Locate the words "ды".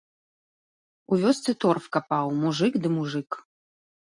2.87-2.93